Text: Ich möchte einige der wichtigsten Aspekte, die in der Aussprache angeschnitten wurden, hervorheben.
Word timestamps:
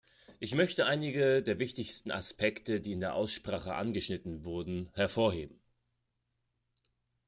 Ich 0.39 0.55
möchte 0.55 0.87
einige 0.87 1.43
der 1.43 1.59
wichtigsten 1.59 2.09
Aspekte, 2.09 2.81
die 2.81 2.93
in 2.93 3.01
der 3.01 3.13
Aussprache 3.13 3.75
angeschnitten 3.75 4.43
wurden, 4.43 4.89
hervorheben. 4.95 5.61